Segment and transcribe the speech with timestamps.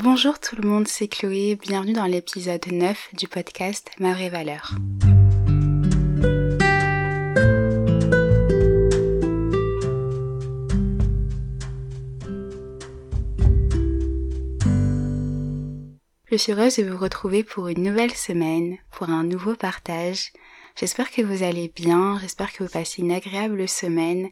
[0.00, 4.76] Bonjour tout le monde, c'est Chloé, bienvenue dans l'épisode 9 du podcast Ma vraie valeur.
[16.30, 20.32] Je suis heureuse de vous retrouver pour une nouvelle semaine, pour un nouveau partage.
[20.78, 24.28] J'espère que vous allez bien, j'espère que vous passez une agréable semaine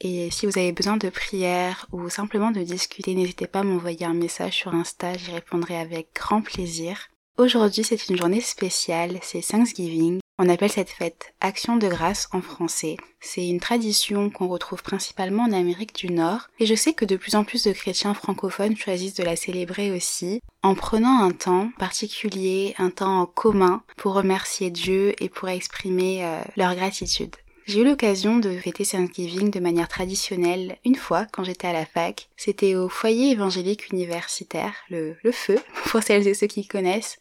[0.00, 4.06] et si vous avez besoin de prière ou simplement de discuter, n'hésitez pas à m'envoyer
[4.06, 7.08] un message sur Insta, j'y répondrai avec grand plaisir.
[7.36, 12.40] Aujourd'hui c'est une journée spéciale, c'est Thanksgiving on appelle cette fête Action de grâce en
[12.40, 12.96] français.
[13.20, 17.16] C'est une tradition qu'on retrouve principalement en Amérique du Nord et je sais que de
[17.16, 21.70] plus en plus de chrétiens francophones choisissent de la célébrer aussi en prenant un temps
[21.78, 27.34] particulier, un temps commun pour remercier Dieu et pour exprimer euh, leur gratitude.
[27.68, 31.84] J'ai eu l'occasion de fêter Thanksgiving de manière traditionnelle une fois quand j'étais à la
[31.84, 32.30] fac.
[32.34, 37.18] C'était au foyer évangélique universitaire, le, le feu, pour celles et ceux qui connaissent.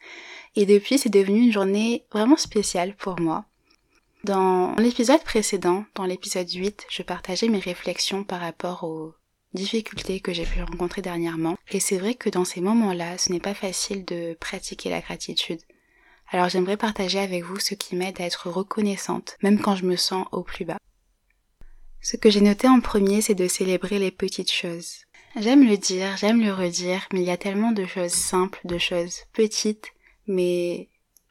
[0.55, 3.43] Et depuis, c'est devenu une journée vraiment spéciale pour moi.
[4.23, 9.15] Dans l'épisode précédent, dans l'épisode 8, je partageais mes réflexions par rapport aux
[9.53, 11.57] difficultés que j'ai pu rencontrer dernièrement.
[11.71, 15.59] Et c'est vrai que dans ces moments-là, ce n'est pas facile de pratiquer la gratitude.
[16.29, 19.95] Alors j'aimerais partager avec vous ce qui m'aide à être reconnaissante, même quand je me
[19.95, 20.77] sens au plus bas.
[22.01, 25.05] Ce que j'ai noté en premier, c'est de célébrer les petites choses.
[25.39, 28.77] J'aime le dire, j'aime le redire, mais il y a tellement de choses simples, de
[28.77, 29.93] choses petites
[30.27, 30.89] mais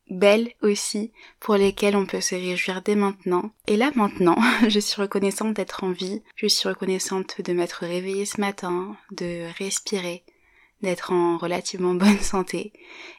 [0.09, 3.51] belles aussi, pour lesquelles on peut se réjouir dès maintenant.
[3.67, 4.37] Et là maintenant,
[4.69, 9.47] je suis reconnaissante d'être en vie, je suis reconnaissante de m'être réveillée ce matin, de
[9.59, 10.25] respirer,
[10.87, 12.73] d'être en relativement bonne santé,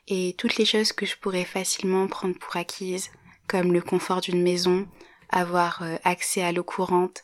[0.07, 3.11] et toutes les choses que je pourrais facilement prendre pour acquises,
[3.47, 4.87] comme le confort d'une maison,
[5.29, 7.21] avoir euh, accès à l'eau courante,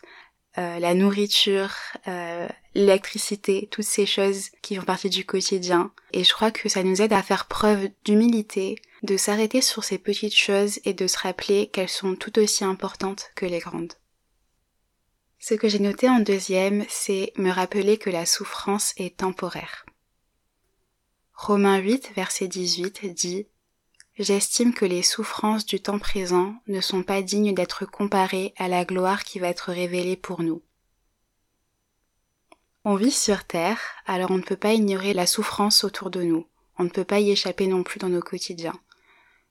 [0.57, 1.71] euh, la nourriture,
[2.07, 5.91] euh, l'électricité, toutes ces choses qui font partie du quotidien.
[6.11, 9.97] Et je crois que ça nous aide à faire preuve d'humilité, de s'arrêter sur ces
[9.97, 13.93] petites choses et de se rappeler qu'elles sont tout aussi importantes que les grandes.
[15.39, 19.85] Ce que j'ai noté en deuxième, c'est me rappeler que la souffrance est temporaire.
[21.33, 23.47] Romains 8, verset 18 dit
[24.17, 28.85] J'estime que les souffrances du temps présent ne sont pas dignes d'être comparées à la
[28.85, 30.61] gloire qui va être révélée pour nous.
[32.85, 36.47] On vit sur Terre, alors on ne peut pas ignorer la souffrance autour de nous,
[36.77, 38.79] on ne peut pas y échapper non plus dans nos quotidiens.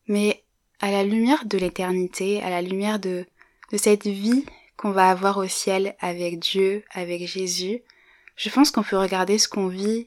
[0.07, 0.45] Mais
[0.81, 3.27] à la lumière de l'éternité, à la lumière de,
[3.73, 7.83] de cette vie qu'on va avoir au ciel avec Dieu, avec Jésus,
[8.37, 10.07] je pense qu'on peut regarder ce qu'on vit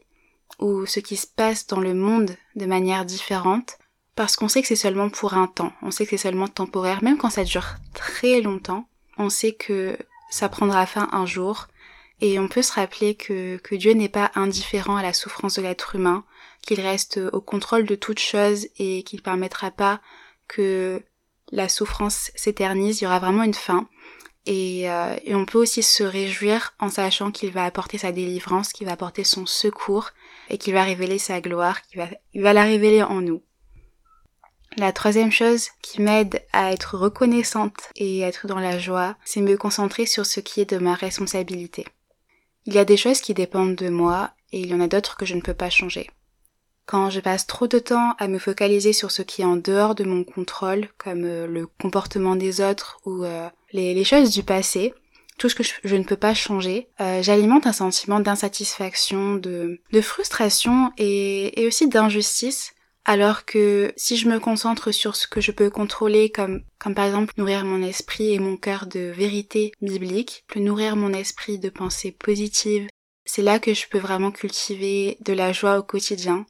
[0.59, 3.77] ou ce qui se passe dans le monde de manière différente
[4.15, 7.03] parce qu'on sait que c'est seulement pour un temps, on sait que c'est seulement temporaire,
[7.03, 9.97] même quand ça dure très longtemps, on sait que
[10.29, 11.67] ça prendra fin un jour,
[12.21, 15.95] et on peut se rappeler que, Dieu n'est pas indifférent à la souffrance de l'être
[15.95, 16.23] humain,
[16.61, 20.01] qu'il reste au contrôle de toute chose et qu'il permettra pas
[20.47, 21.03] que
[21.51, 23.87] la souffrance s'éternise, il y aura vraiment une fin.
[24.47, 28.71] Et, euh, et on peut aussi se réjouir en sachant qu'il va apporter sa délivrance,
[28.71, 30.11] qu'il va apporter son secours
[30.49, 33.41] et qu'il va révéler sa gloire, qu'il va, va la révéler en nous.
[34.77, 39.55] La troisième chose qui m'aide à être reconnaissante et être dans la joie, c'est me
[39.55, 41.85] concentrer sur ce qui est de ma responsabilité.
[42.65, 45.15] Il y a des choses qui dépendent de moi et il y en a d'autres
[45.15, 46.09] que je ne peux pas changer.
[46.85, 49.95] Quand je passe trop de temps à me focaliser sur ce qui est en dehors
[49.95, 54.93] de mon contrôle, comme euh, le comportement des autres ou euh, les, choses du passé,
[55.37, 60.91] tout ce que je, ne peux pas changer, euh, j'alimente un sentiment d'insatisfaction, de, frustration
[60.97, 62.75] et aussi d'injustice.
[63.07, 67.05] Alors que si je me concentre sur ce que je peux contrôler comme, comme par
[67.05, 71.69] exemple nourrir mon esprit et mon cœur de vérité biblique, plus nourrir mon esprit de
[71.69, 72.87] pensées positives,
[73.23, 76.47] c'est là que je peux vraiment cultiver de la joie au quotidien.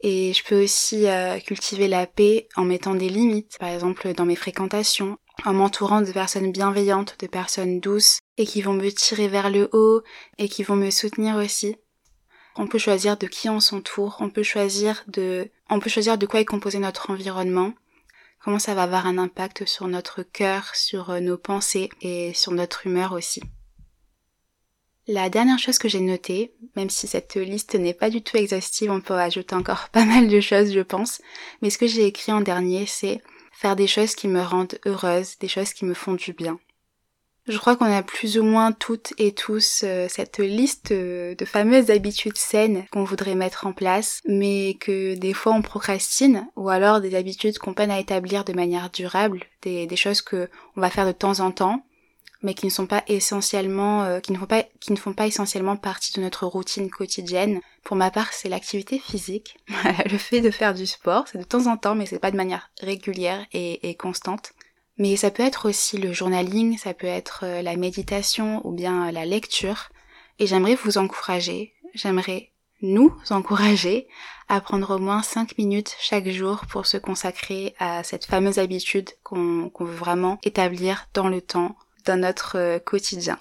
[0.00, 4.24] Et je peux aussi euh, cultiver la paix en mettant des limites, par exemple dans
[4.24, 9.28] mes fréquentations, en m'entourant de personnes bienveillantes, de personnes douces, et qui vont me tirer
[9.28, 10.02] vers le haut,
[10.38, 11.76] et qui vont me soutenir aussi.
[12.56, 16.26] On peut choisir de qui on s'entoure, on peut choisir de, on peut choisir de
[16.26, 17.72] quoi est composé notre environnement,
[18.42, 22.52] comment ça va avoir un impact sur notre cœur, sur euh, nos pensées et sur
[22.52, 23.42] notre humeur aussi.
[25.06, 28.90] La dernière chose que j'ai notée, même si cette liste n'est pas du tout exhaustive,
[28.90, 31.20] on peut ajouter encore pas mal de choses je pense,
[31.62, 33.22] mais ce que j'ai écrit en dernier c'est
[33.60, 36.58] faire des choses qui me rendent heureuse, des choses qui me font du bien.
[37.46, 41.44] Je crois qu'on a plus ou moins toutes et tous euh, cette liste euh, de
[41.44, 46.70] fameuses habitudes saines qu'on voudrait mettre en place, mais que des fois on procrastine, ou
[46.70, 50.88] alors des habitudes qu'on peine à établir de manière durable, des, choses que on va
[50.88, 51.84] faire de temps en temps,
[52.42, 55.26] mais qui ne sont pas essentiellement, euh, qui ne font pas, qui ne font pas
[55.26, 57.60] essentiellement partie de notre routine quotidienne.
[57.84, 59.58] Pour ma part, c'est l'activité physique,
[60.10, 62.36] le fait de faire du sport, c'est de temps en temps, mais c'est pas de
[62.36, 64.52] manière régulière et, constante.
[64.96, 69.10] Mais ça peut être aussi le journaling, ça peut être euh, la méditation ou bien
[69.10, 69.88] la lecture.
[70.38, 72.50] Et j'aimerais vous encourager, j'aimerais
[72.82, 74.08] nous encourager
[74.48, 79.10] à prendre au moins 5 minutes chaque jour pour se consacrer à cette fameuse habitude
[79.22, 83.38] qu'on veut vraiment établir dans le temps, dans notre euh, quotidien.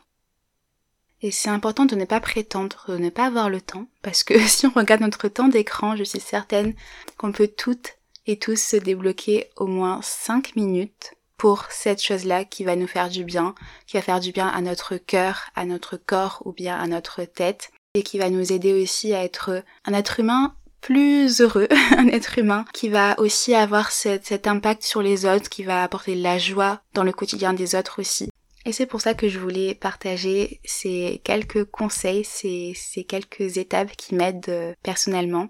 [1.22, 4.40] Et c'est important de ne pas prétendre, de ne pas avoir le temps, parce que
[4.48, 6.74] si on regarde notre temps d'écran, je suis certaine
[7.18, 12.64] qu'on peut toutes et tous se débloquer au moins 5 minutes pour cette chose-là qui
[12.64, 13.56] va nous faire du bien,
[13.88, 17.24] qui va faire du bien à notre cœur, à notre corps ou bien à notre
[17.24, 21.68] tête, et qui va nous aider aussi à être un être humain plus heureux,
[21.98, 26.16] un être humain qui va aussi avoir cet, impact sur les autres, qui va apporter
[26.16, 28.30] de la joie dans le quotidien des autres aussi.
[28.66, 32.76] Et c'est pour ça que je voulais partager ces quelques conseils, ces,
[33.08, 35.50] quelques étapes qui m'aident euh, personnellement.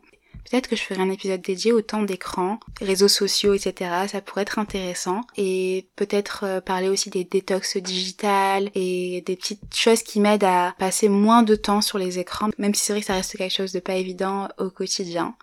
[0.50, 3.92] Peut-être que je ferai un épisode dédié au temps d'écran, réseaux sociaux, etc.
[4.08, 5.22] Ça pourrait être intéressant.
[5.38, 10.76] Et peut-être euh, parler aussi des détox digitales et des petites choses qui m'aident à
[10.80, 13.56] passer moins de temps sur les écrans, même si c'est vrai que ça reste quelque
[13.56, 15.36] chose de pas évident au quotidien.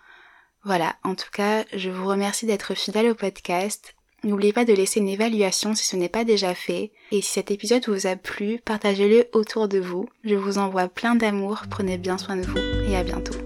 [0.65, 3.96] Voilà, en tout cas, je vous remercie d'être fidèle au podcast.
[4.27, 6.91] N'oubliez pas de laisser une évaluation si ce n'est pas déjà fait.
[7.13, 10.09] Et si cet épisode vous a plu, partagez-le autour de vous.
[10.25, 12.59] Je vous envoie plein d'amour, prenez bien soin de vous
[12.91, 13.46] et à bientôt.